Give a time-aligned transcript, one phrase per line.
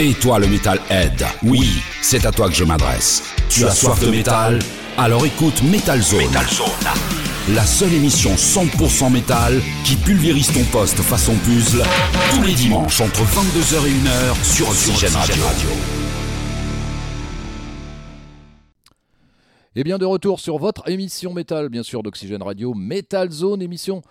[0.00, 3.34] Et toi le Metalhead, oui, c'est à toi que je m'adresse.
[3.48, 4.60] Tu as soif de métal?
[4.96, 6.22] Alors écoute Metal Zone.
[7.52, 11.82] La seule émission 100% métal qui pulvérise ton poste façon puzzle
[12.30, 15.42] tous les dimanches entre 22h et 1h sur Oxygène Radio.
[19.74, 24.02] Et bien de retour sur votre émission métal, bien sûr, d'Oxygène Radio, Metal Zone, émission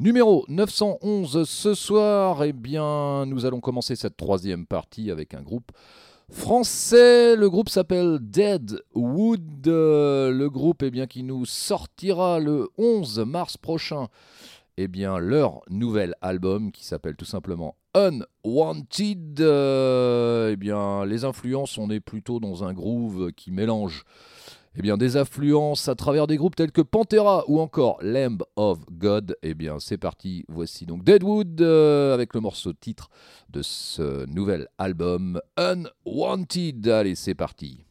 [0.00, 1.48] numéro 911.
[1.48, 5.70] Ce soir, eh bien, nous allons commencer cette troisième partie avec un groupe
[6.30, 7.36] français.
[7.36, 9.66] Le groupe s'appelle Deadwood.
[9.66, 14.08] Le groupe eh bien, qui nous sortira le 11 mars prochain
[14.78, 19.40] eh bien, leur nouvel album qui s'appelle tout simplement Unwanted.
[19.40, 24.04] Euh, eh bien, les influences, on est plutôt dans un groove qui mélange
[24.76, 28.78] eh bien, des affluences à travers des groupes tels que Pantera ou encore Lamb of
[28.90, 29.36] God.
[29.42, 30.44] Eh bien, c'est parti.
[30.48, 33.10] Voici donc Deadwood euh, avec le morceau titre
[33.48, 36.86] de ce nouvel album Unwanted.
[36.86, 37.84] Allez, c'est parti.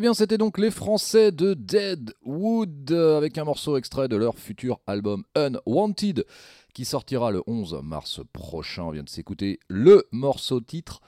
[0.00, 4.80] Eh bien, c'était donc les Français de Deadwood avec un morceau extrait de leur futur
[4.86, 6.24] album Unwanted
[6.72, 8.84] qui sortira le 11 mars prochain.
[8.84, 11.02] On vient de s'écouter le morceau titre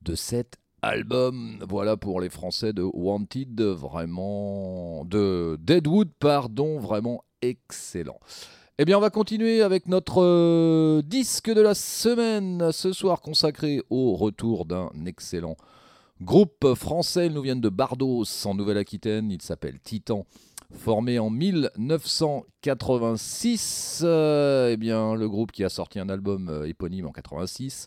[0.00, 1.62] de cet album.
[1.68, 8.18] Voilà pour les Français de Wanted, vraiment de Deadwood, pardon, vraiment excellent.
[8.78, 13.82] Eh bien, on va continuer avec notre euh, disque de la semaine ce soir consacré
[13.90, 15.58] au retour d'un excellent
[16.20, 20.26] Groupe français, ils nous viennent de Bardos en Nouvelle-Aquitaine, il s'appelle Titan.
[20.72, 27.06] Formé en 1986, euh, eh bien, le groupe qui a sorti un album euh, éponyme
[27.06, 27.86] en 86,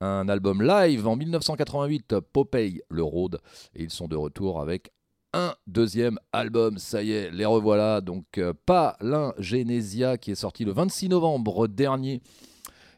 [0.00, 3.40] un album live en 1988, Popeye le Road,
[3.74, 4.90] et ils sont de retour avec
[5.34, 6.78] un deuxième album.
[6.78, 8.00] Ça y est, les revoilà.
[8.00, 12.22] Donc, euh, pas l'Ingénésia qui est sorti le 26 novembre dernier.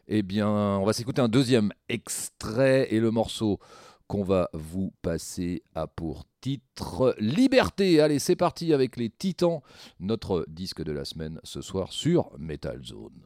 [0.07, 3.59] Eh bien, on va s'écouter un deuxième extrait et le morceau
[4.09, 8.01] qu'on va vous passer à pour titre Liberté.
[8.01, 9.61] Allez, c'est parti avec les Titans,
[9.99, 13.21] notre disque de la semaine ce soir sur Metal Zone.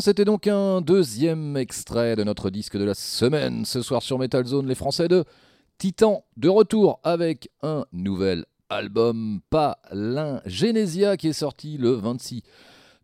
[0.00, 3.64] C'était donc un deuxième extrait de notre disque de la semaine.
[3.64, 5.24] Ce soir sur Metal Zone, les Français de
[5.78, 12.42] Titan de retour avec un nouvel album, pas l'Ingenesia qui est sorti le 26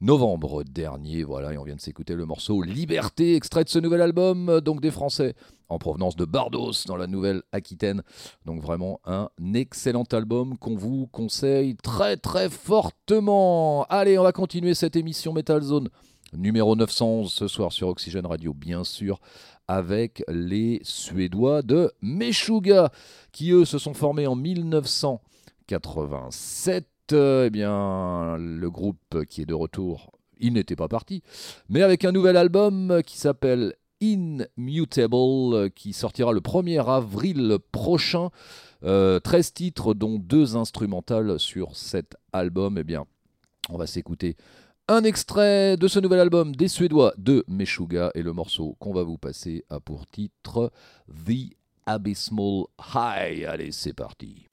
[0.01, 1.23] novembre dernier.
[1.25, 4.81] Voilà, et on vient de s'écouter le morceau Liberté, extrait de ce nouvel album, donc
[4.81, 5.35] des Français
[5.69, 8.03] en provenance de Bardos dans la Nouvelle-Aquitaine.
[8.45, 13.85] Donc vraiment un excellent album qu'on vous conseille très très fortement.
[13.91, 15.91] Allez, on va continuer cette émission Metal Zone
[16.33, 19.19] numéro 911 ce soir sur Oxygène Radio, bien sûr,
[19.69, 22.93] avec les Suédois de Meshuga,
[23.33, 26.87] qui eux se sont formés en 1987.
[27.13, 31.23] Eh bien, le groupe qui est de retour, il n'était pas parti,
[31.69, 38.31] mais avec un nouvel album qui s'appelle Immutable, qui sortira le 1er avril prochain.
[38.83, 39.21] 13 euh,
[39.55, 42.77] titres, dont deux instrumentales sur cet album.
[42.79, 43.07] Eh bien,
[43.71, 44.37] on va s'écouter
[44.89, 49.03] un extrait de ce nouvel album des Suédois de Meshuga et le morceau qu'on va
[49.03, 50.71] vous passer a pour titre
[51.09, 53.45] The Abysmal High.
[53.47, 54.49] Allez, c'est parti.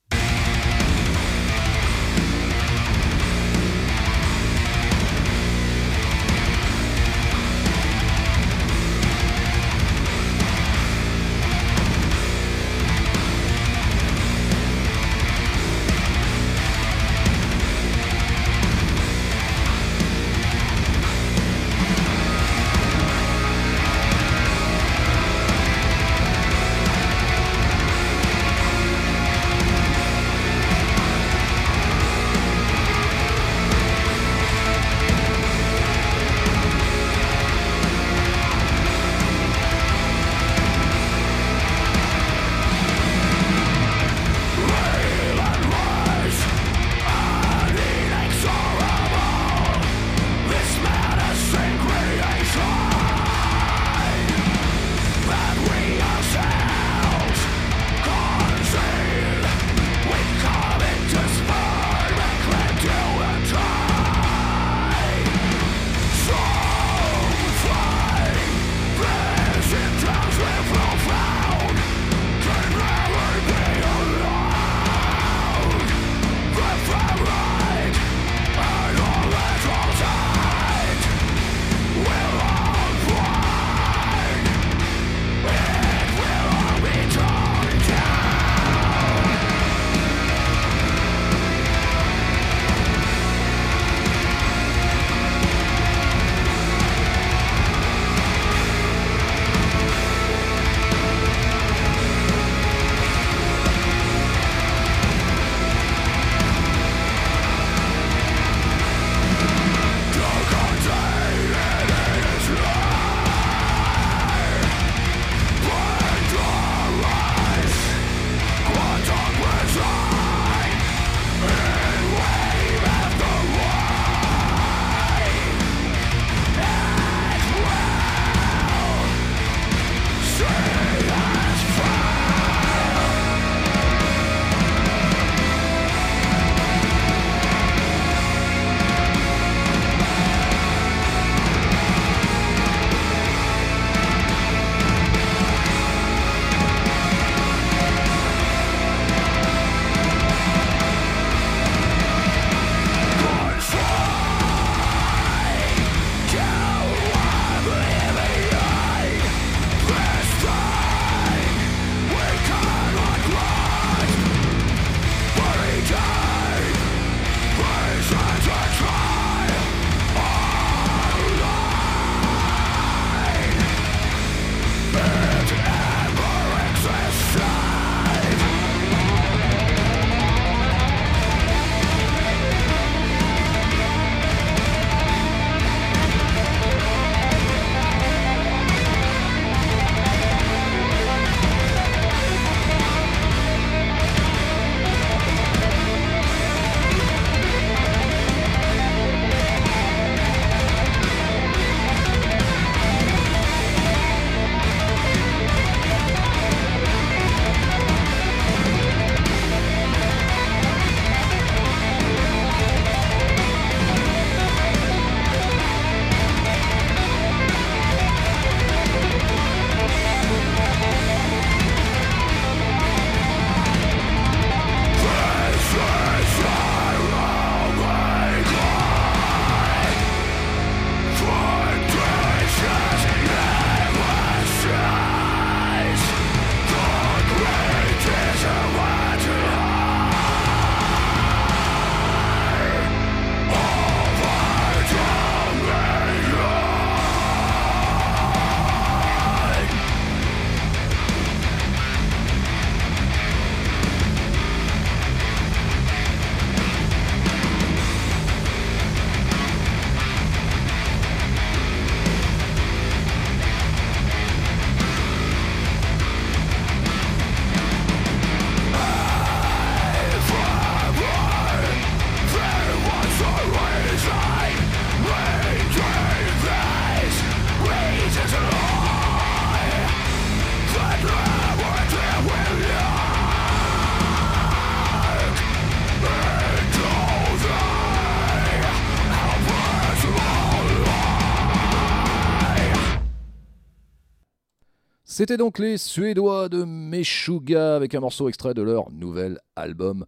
[295.15, 300.07] C'était donc les Suédois de Meshuga avec un morceau extrait de leur nouvel album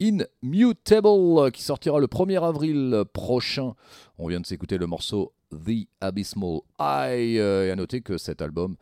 [0.00, 3.74] Immutable qui sortira le 1er avril prochain.
[4.18, 8.74] On vient de s'écouter le morceau The Abysmal Eye et à noter que cet album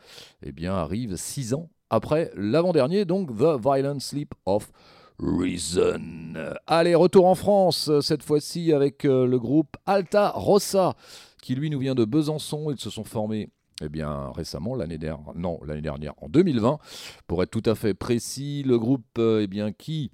[0.42, 4.72] eh arrive six ans après l'avant-dernier, donc The Violent Sleep of
[5.18, 6.32] Reason.
[6.66, 10.94] Allez, retour en France, cette fois-ci avec euh, le groupe Alta Rossa,
[11.42, 12.70] qui lui nous vient de Besançon.
[12.70, 13.50] Ils se sont formés
[13.82, 16.78] eh bien, récemment, l'année dernière, non, l'année dernière, en 2020,
[17.26, 20.10] pour être tout à fait précis, le groupe euh, eh bien, qui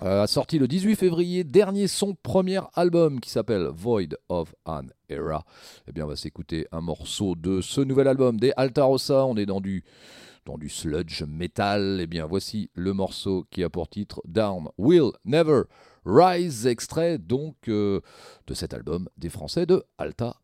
[0.00, 5.44] a sorti le 18 février dernier son premier album qui s'appelle Void of an Era.
[5.88, 9.24] Eh bien, on va s'écouter un morceau de ce nouvel album des Alta Rossa.
[9.24, 9.84] On est dans du
[10.44, 11.98] dans du sludge metal.
[12.00, 15.62] Eh bien, voici le morceau qui a pour titre Down Will Never
[16.04, 18.00] Rise, extrait donc euh,
[18.46, 20.36] de cet album des Français de Alta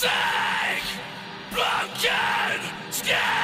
[0.00, 0.82] Take
[1.52, 3.43] broken skin!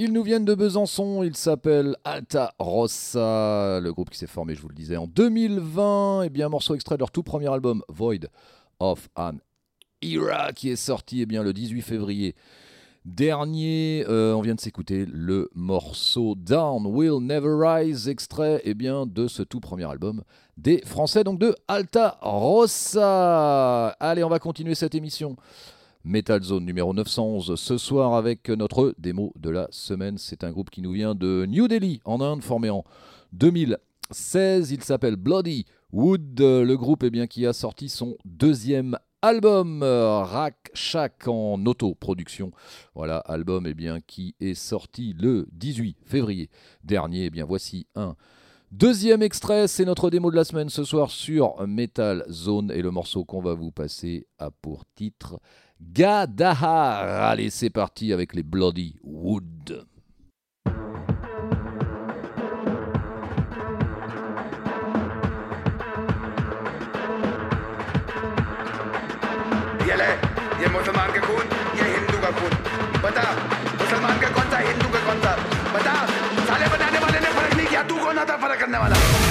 [0.00, 4.62] Ils nous viennent de Besançon, ils s'appellent Alta Rossa, le groupe qui s'est formé, je
[4.62, 6.22] vous le disais, en 2020.
[6.22, 8.28] Et eh bien, morceau extrait de leur tout premier album, Void
[8.78, 9.32] of an
[10.00, 12.36] Era, qui est sorti eh bien, le 18 février
[13.04, 14.04] dernier.
[14.08, 19.26] Euh, on vient de s'écouter le morceau Down Will Never Rise, extrait eh bien, de
[19.26, 20.22] ce tout premier album
[20.56, 23.88] des Français, donc de Alta Rossa.
[23.98, 25.34] Allez, on va continuer cette émission
[26.08, 30.16] Metal Zone numéro 911 ce soir avec notre démo de la semaine.
[30.16, 32.82] C'est un groupe qui nous vient de New Delhi en Inde, formé en
[33.34, 34.72] 2016.
[34.72, 36.40] Il s'appelle Bloody Wood.
[36.40, 42.52] Le groupe eh bien, qui a sorti son deuxième album Rack Shack en autoproduction.
[42.94, 46.48] Voilà, album eh bien, qui est sorti le 18 février
[46.84, 47.26] dernier.
[47.26, 48.16] Eh bien, voici un
[48.70, 52.90] Deuxième extrait, c'est notre démo de la semaine ce soir sur Metal Zone et le
[52.90, 55.40] morceau qu'on va vous passer a pour titre
[55.81, 57.29] Gadahar.
[57.29, 59.85] Allez, c'est parti avec les Bloody Wood.
[69.87, 70.09] ये ले
[70.63, 71.45] ये मुसलमान का खून
[71.77, 72.53] ये हिंदू का खून
[73.03, 73.25] बता
[73.81, 75.35] मुसलमान का कौन सा हिंदू का कौन सा
[75.75, 75.95] बता
[76.47, 79.26] साले बनाने वाले ने फर्क नहीं किया तू कौन था फर्क करने वाला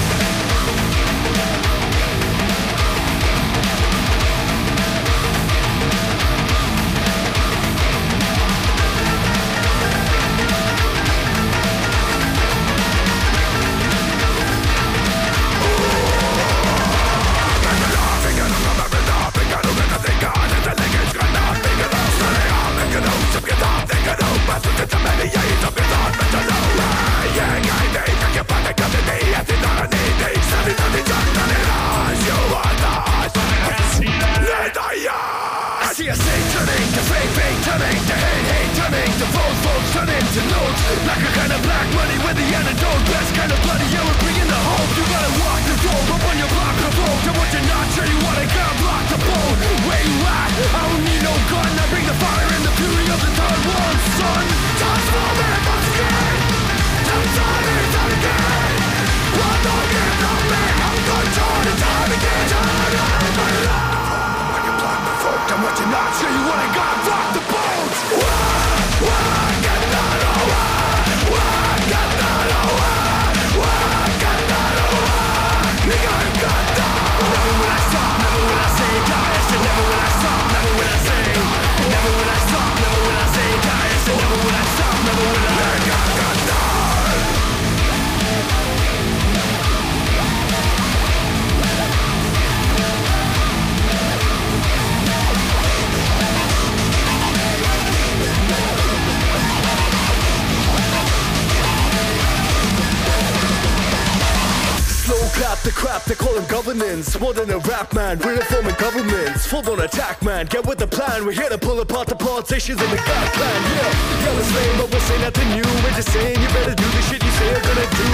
[107.28, 109.46] More than a rap man, we're reforming governments.
[109.48, 111.26] Full on attack man, get with the plan.
[111.26, 113.62] We're here to pull apart the politicians and the God plan.
[113.76, 115.68] Yeah, yell is lame, but we'll say nothing new.
[115.84, 118.08] We're just saying you better do the shit you say you're gonna do.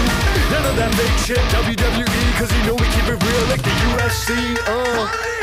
[0.50, 3.76] None of that fake shit, WWE, cause you know we keep it real like the
[3.94, 4.58] UFC.
[4.66, 5.43] Uh.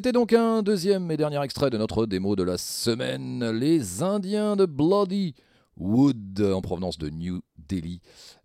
[0.00, 4.56] C'était donc un deuxième et dernier extrait de notre démo de la semaine, Les Indiens
[4.56, 5.34] de Bloody
[5.76, 8.00] Wood, en provenance de New Delhi.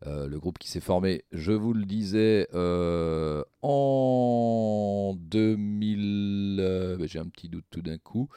[0.06, 6.58] Euh, le groupe qui s'est formé, je vous le disais, euh, en 2000...
[6.60, 8.28] euh, bah, J'ai un petit doute tout d'un coup.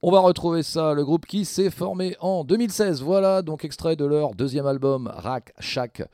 [0.00, 3.02] On va retrouver ça, le groupe qui s'est formé en 2016.
[3.02, 6.04] Voilà, donc extrait de leur deuxième album, Rack Shack,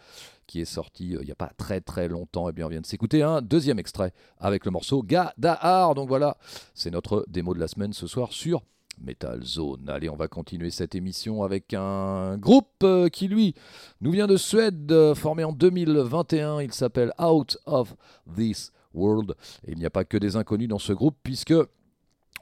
[0.49, 2.49] qui est sorti euh, il n'y a pas très très longtemps.
[2.49, 5.95] Et bien, on vient de s'écouter un deuxième extrait avec le morceau Gadahar.
[5.95, 6.37] Donc voilà,
[6.75, 8.63] c'est notre démo de la semaine ce soir sur
[9.01, 9.89] Metal Zone.
[9.89, 13.55] Allez, on va continuer cette émission avec un groupe euh, qui, lui,
[14.01, 16.61] nous vient de Suède, euh, formé en 2021.
[16.63, 17.95] Il s'appelle Out of
[18.37, 19.35] This World.
[19.67, 21.55] Et il n'y a pas que des inconnus dans ce groupe, puisque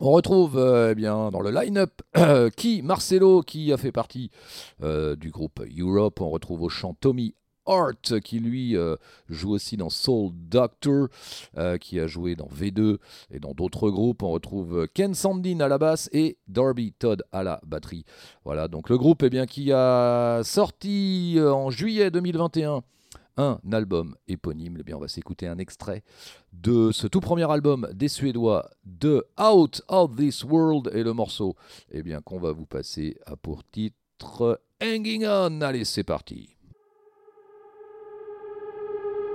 [0.00, 2.02] on retrouve euh, eh bien, dans le line-up
[2.56, 4.30] qui Marcelo, qui a fait partie
[4.80, 6.20] du groupe Europe.
[6.20, 7.34] On retrouve au chant Tommy
[7.66, 8.96] Hart, qui lui euh,
[9.28, 11.08] joue aussi dans Soul Doctor,
[11.56, 12.98] euh, qui a joué dans V2
[13.30, 14.22] et dans d'autres groupes.
[14.22, 18.04] On retrouve Ken Sandin à la basse et Darby Todd à la batterie.
[18.44, 22.82] Voilà, donc le groupe eh bien, qui a sorti euh, en juillet 2021
[23.36, 24.76] un album éponyme.
[24.80, 26.02] Eh bien, on va s'écouter un extrait
[26.52, 31.54] de ce tout premier album des Suédois de Out of This World et le morceau
[31.90, 35.60] eh bien, qu'on va vous passer a pour titre Hanging On.
[35.60, 36.55] Allez, c'est parti.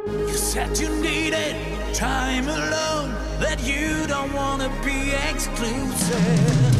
[0.07, 1.55] You said you needed
[1.93, 6.75] time alone, that you don't wanna be exclusive.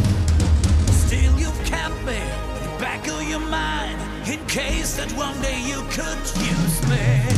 [0.90, 5.62] Still, you've kept me in the back of your mind in case that one day
[5.62, 7.31] you could use me.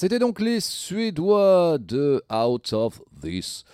[0.00, 3.64] C'était donc les Suédois de Out of This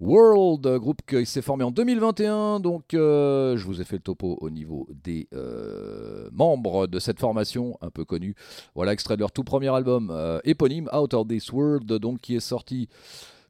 [0.00, 2.60] World, groupe qui s'est formé en 2021.
[2.60, 7.20] Donc, euh, je vous ai fait le topo au niveau des euh, membres de cette
[7.20, 8.34] formation un peu connue.
[8.74, 12.34] Voilà, extrait de leur tout premier album euh, éponyme, Out of This World, donc qui
[12.34, 12.88] est sorti.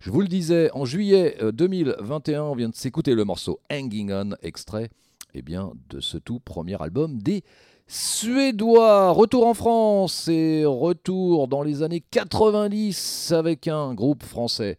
[0.00, 4.30] Je vous le disais, en juillet 2021, on vient de s'écouter le morceau Hanging On,
[4.42, 4.90] extrait
[5.34, 7.44] eh bien, de ce tout premier album des
[7.96, 9.12] Suédois.
[9.12, 14.78] Retour en France et retour dans les années 90 avec un groupe français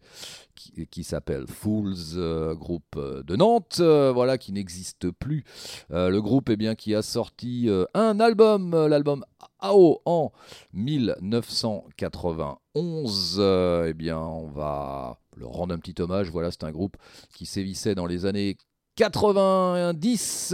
[0.90, 5.44] qui, s'appelle Fools, euh, groupe euh, de Nantes, euh, voilà, qui n'existe plus.
[5.88, 9.24] le groupe eh bien, qui a sorti un album, l'album
[9.60, 10.30] AO en
[10.74, 13.40] 1991.
[13.86, 16.30] eh bien, on va leur rendre un petit hommage.
[16.30, 16.98] Voilà, c'est un groupe
[17.34, 18.58] qui sévissait dans les années
[18.96, 20.50] 90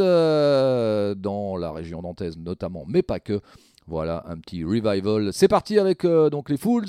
[1.17, 3.40] dans la région nantaise notamment, mais pas que.
[3.88, 5.33] Voilà, un petit revival.
[5.33, 6.87] C'est parti avec donc les Fools.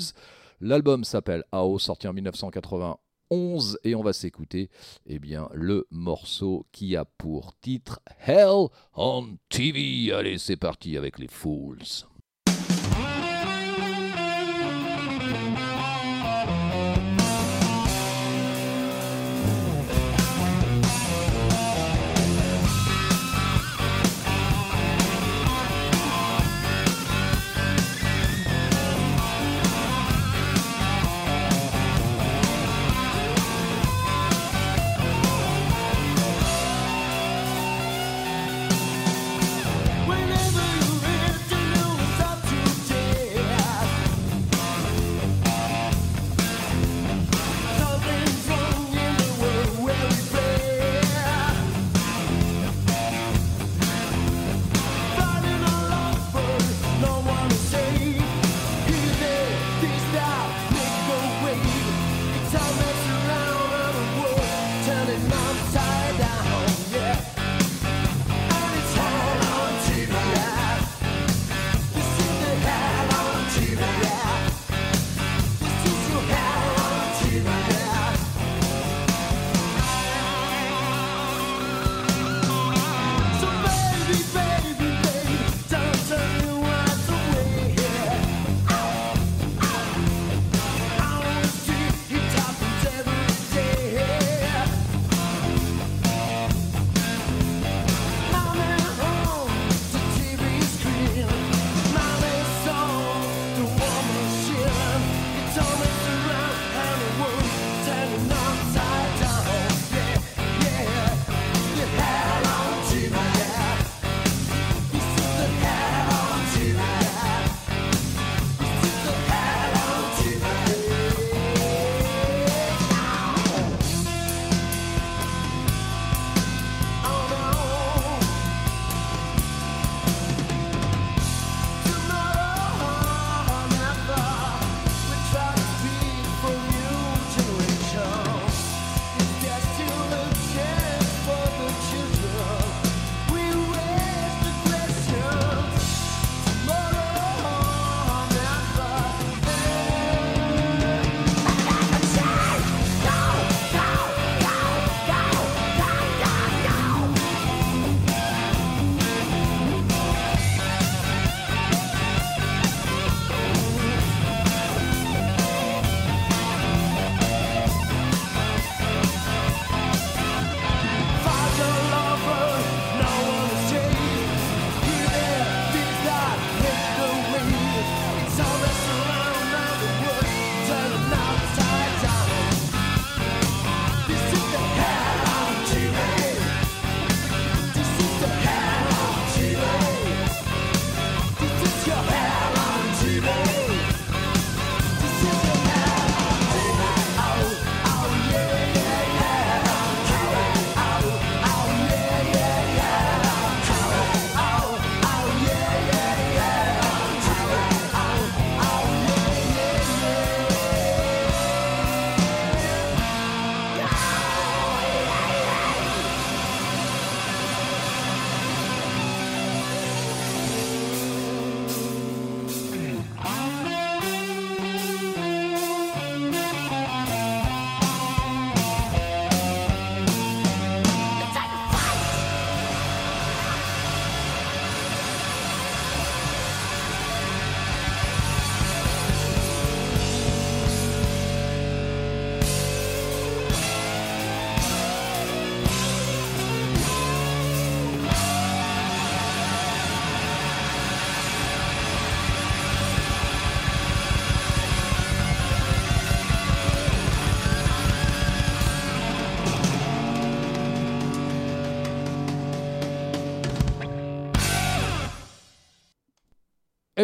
[0.60, 4.70] L'album s'appelle AO, sorti en 1991 et on va s'écouter
[5.06, 10.12] eh bien le morceau qui a pour titre Hell on TV.
[10.12, 12.06] Allez, c'est parti avec les Fools.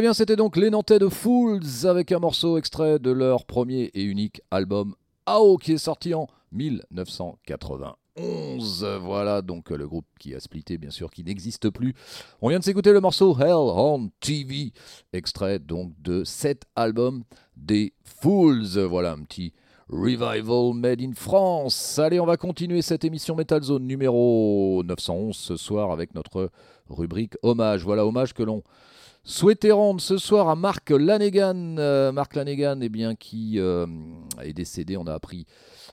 [0.01, 3.91] Eh bien, c'était donc les Nantais de Fools avec un morceau extrait de leur premier
[3.93, 4.95] et unique album
[5.27, 8.87] AO qui est sorti en 1991.
[9.03, 11.95] Voilà donc le groupe qui a splitté, bien sûr, qui n'existe plus.
[12.41, 14.73] On vient de s'écouter le morceau Hell on TV,
[15.13, 17.25] extrait donc de cet album
[17.59, 18.79] des Fools.
[18.79, 19.53] Voilà un petit
[19.91, 21.99] Revival Made in France.
[21.99, 26.49] Allez, on va continuer cette émission Metal Zone numéro 911 ce soir avec notre
[26.89, 27.85] rubrique hommage.
[27.85, 28.63] Voilà, hommage que l'on
[29.25, 31.77] souhaitait rendre ce soir à Mark Lanegan.
[31.79, 33.87] Euh, Mark Lanegan, eh bien, qui euh,
[34.43, 35.47] est décédé, on a appris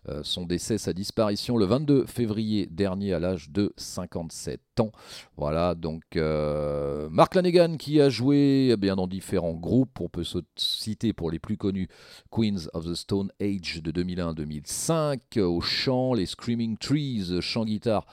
[0.10, 4.92] euh, son décès, sa disparition le 22 février dernier à l'âge de 57 ans.
[5.36, 10.00] Voilà, donc Mark Lanegan qui a joué eh bien, dans différents groupes.
[10.00, 10.26] On peut
[10.56, 11.90] citer pour les plus connus
[12.32, 18.06] Queens of the Stone Age de 2001-2005, au chant, les Screaming Trees, chant guitare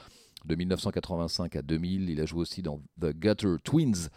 [0.45, 2.11] de 1985 à 2000.
[2.11, 4.09] Il a joué aussi dans The Gutter Twins.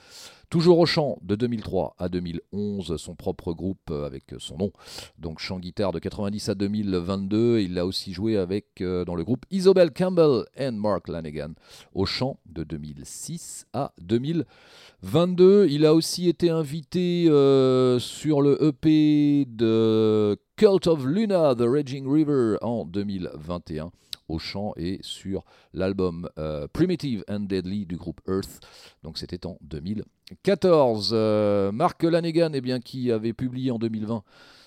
[0.50, 4.72] Toujours au chant de 2003 à 2011, son propre groupe euh, avec son nom.
[5.18, 7.60] Donc chant guitare de 90 à 2022.
[7.60, 11.54] Il a aussi joué avec euh, dans le groupe Isobel Campbell et Mark Lanegan
[11.94, 15.68] au chant de 2006 à 2022.
[15.70, 22.10] Il a aussi été invité euh, sur le EP de Cult of Luna, The Raging
[22.10, 23.92] River en 2021
[24.28, 28.60] au chant et sur l'album euh, Primitive and Deadly du groupe Earth.
[29.04, 31.12] Donc c'était en 2014.
[31.14, 34.24] Euh, Mark Lanegan, eh bien, qui avait publié en 2020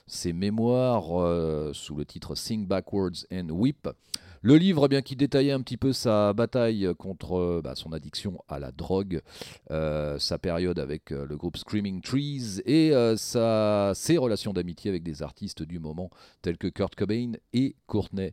[0.06, 3.88] ses mémoires euh, sous le titre Sing Backwards and Whip.
[4.42, 8.42] Le livre, eh bien, qui détaillait un petit peu sa bataille contre bah, son addiction
[8.48, 9.20] à la drogue,
[9.68, 15.62] sa période avec le groupe Screaming Trees et sa, ses relations d'amitié avec des artistes
[15.62, 16.08] du moment
[16.40, 18.32] tels que Kurt Cobain et Courtney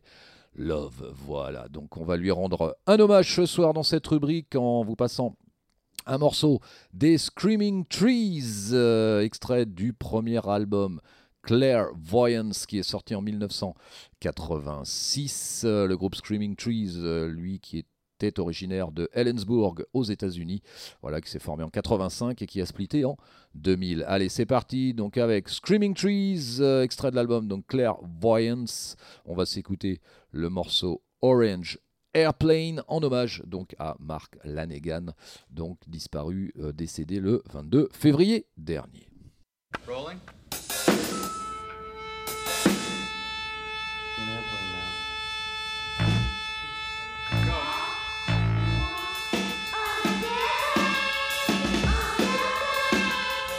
[0.58, 1.14] Love.
[1.24, 4.96] Voilà, donc on va lui rendre un hommage ce soir dans cette rubrique en vous
[4.96, 5.36] passant
[6.04, 6.60] un morceau
[6.92, 11.00] des Screaming Trees, euh, extrait du premier album
[11.42, 15.62] Clairvoyance qui est sorti en 1986.
[15.64, 17.86] Euh, le groupe Screaming Trees, euh, lui qui est
[18.18, 20.62] était originaire de Ellensburg aux États-Unis,
[21.02, 23.16] voilà, qui s'est formé en 85 et qui a splitté en
[23.54, 24.04] 2000.
[24.06, 28.96] Allez, c'est parti, donc avec Screaming Trees, euh, extrait de l'album donc Clairvoyance.
[29.24, 30.00] On va s'écouter
[30.32, 31.78] le morceau Orange
[32.14, 35.12] Airplane en hommage donc à Mark Lanegan,
[35.50, 39.08] donc disparu, euh, décédé le 22 février dernier.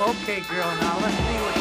[0.01, 1.58] Okay, girl, now let's see what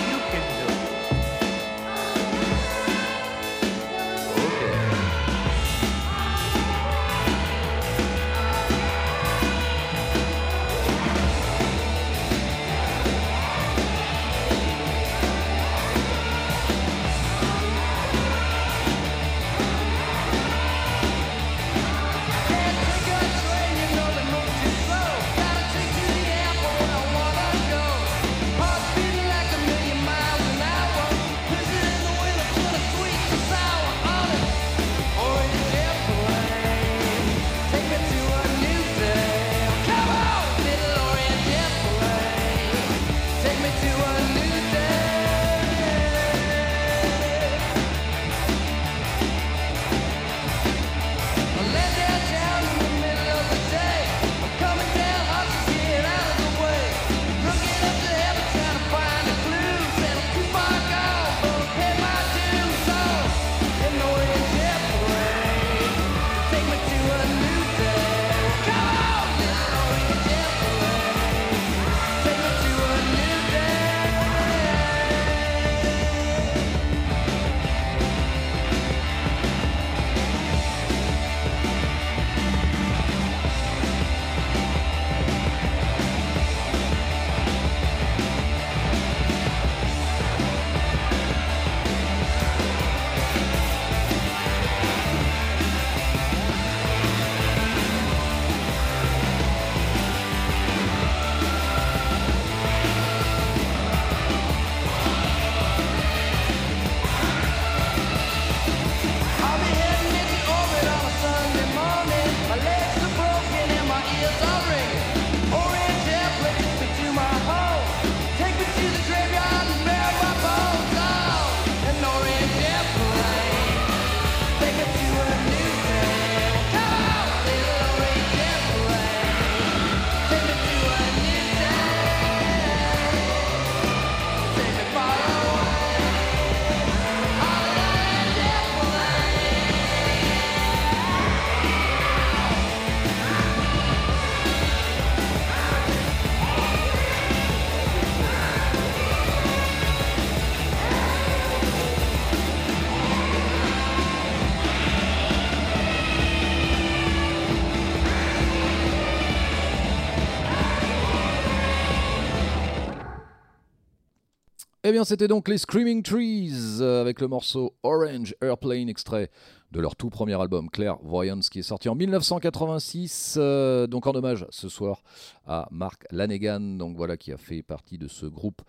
[164.89, 169.31] Eh bien, c'était donc les Screaming Trees euh, avec le morceau Orange Airplane, extrait
[169.71, 173.37] de leur tout premier album Clairvoyance qui est sorti en 1986.
[173.37, 175.03] euh, donc en hommage ce soir
[175.47, 178.63] à Mark Lanegan, donc voilà qui a fait partie de ce groupe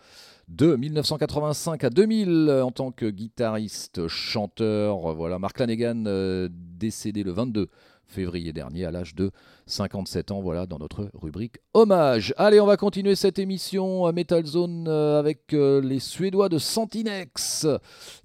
[0.49, 5.15] de 1985 à 2000 euh, en tant que guitariste, chanteur.
[5.15, 7.69] Voilà, Mark Lanegan décédé le 22
[8.09, 9.31] février dernier à l'âge de
[9.67, 12.33] 57 ans, voilà, dans notre rubrique hommage.
[12.37, 16.57] Allez, on va continuer cette émission à Metal Zone euh, avec euh, les Suédois de
[16.57, 17.67] Santinex,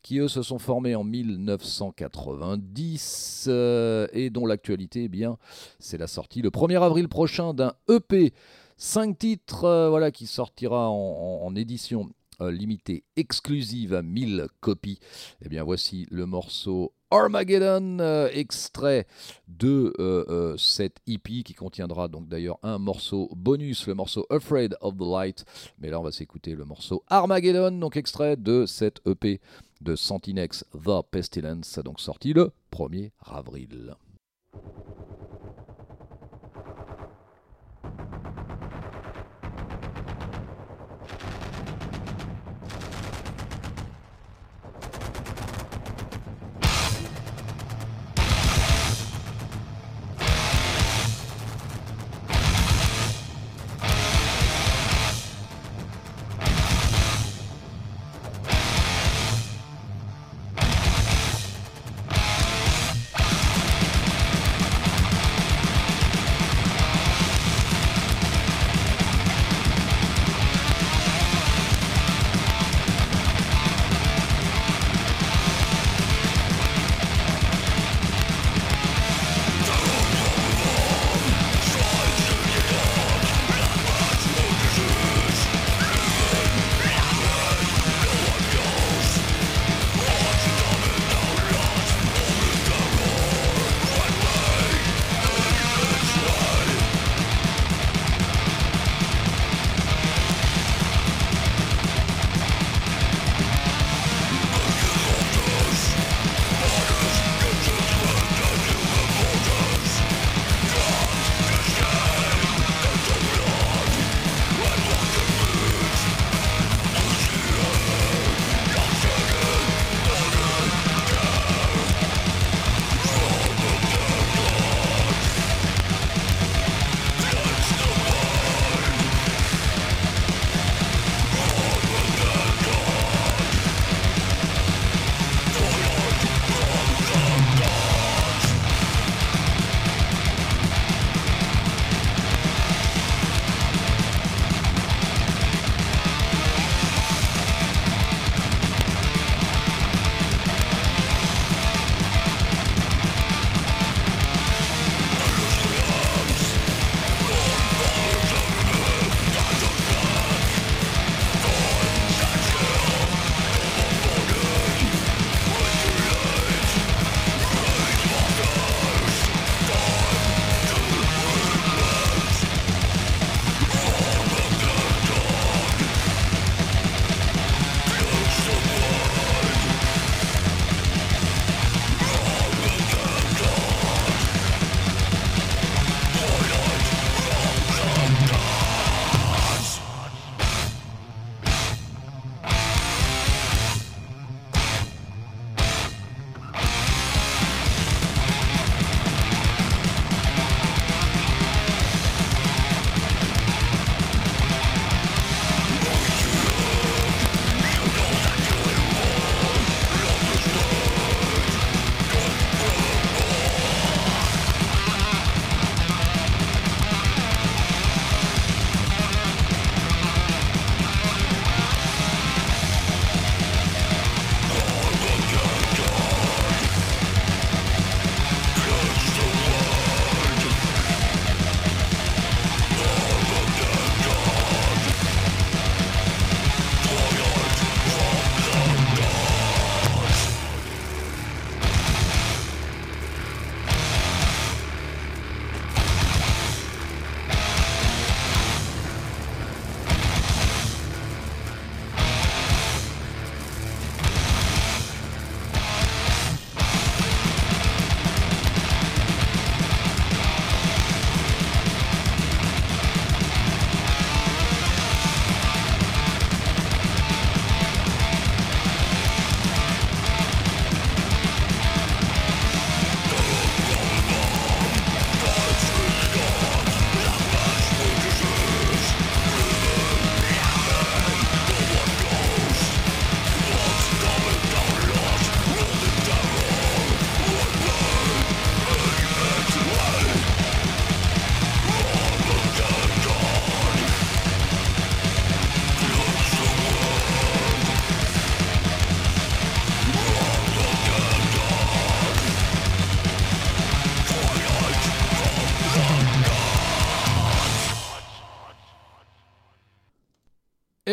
[0.02, 5.36] qui eux se sont formés en 1990 euh, et dont l'actualité, eh bien,
[5.78, 8.32] c'est la sortie le 1er avril prochain d'un EP,
[8.78, 12.08] 5 titres, voilà, qui sortira en, édition
[12.40, 14.98] limitée exclusive à 1000 copies.
[15.44, 19.06] Eh bien, voici le morceau Armageddon, euh, extrait
[19.46, 24.76] de euh, euh, cette EP qui contiendra donc d'ailleurs un morceau bonus, le morceau Afraid
[24.80, 25.44] of the Light.
[25.78, 29.40] Mais là, on va s'écouter le morceau Armageddon, donc extrait de cette EP
[29.80, 33.94] de Santinex The Pestilence, donc sorti le 1er avril.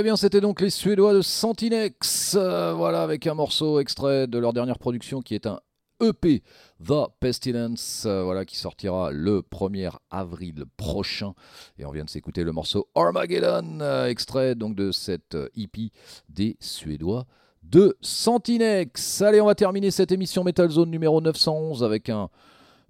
[0.02, 4.40] Eh bien, c'était donc les Suédois de Santinex, euh, voilà, avec un morceau extrait de
[4.40, 5.60] leur dernière production qui est un
[6.04, 6.42] EP,
[6.84, 11.36] The Pestilence, euh, voilà, qui sortira le 1er avril prochain.
[11.78, 15.92] Et on vient de s'écouter le morceau Armageddon, euh, extrait donc de cette EP
[16.30, 17.28] des Suédois
[17.62, 19.22] de Santinex.
[19.22, 22.32] Allez, on va terminer cette émission Metal Zone numéro 911 avec un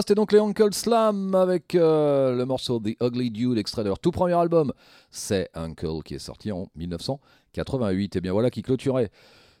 [0.00, 3.98] C'était donc les Uncle Slam avec euh, le morceau The Ugly Dude, extrait de leur
[3.98, 4.72] tout premier album.
[5.10, 8.16] C'est Uncle qui est sorti en 1988.
[8.16, 9.10] Et bien voilà qui clôturait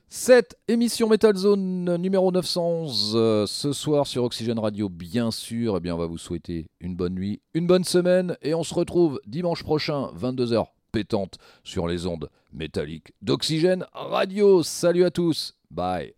[0.08, 5.76] cette émission Metal Zone numéro 911 euh, ce soir sur Oxygène Radio, bien sûr.
[5.76, 8.36] Et bien on va vous souhaiter une bonne nuit, une bonne semaine.
[8.42, 14.62] Et on se retrouve dimanche prochain, 22h pétante sur les ondes métalliques d'Oxygène Radio.
[14.62, 16.12] Salut à tous, bye.